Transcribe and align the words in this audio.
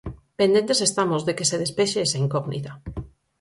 Pendentes 0.39 0.79
estamos 0.89 1.21
de 1.27 1.33
que 1.37 1.49
se 1.49 1.59
despexe 1.63 1.99
esa 2.01 2.21
incógnita. 2.25 2.71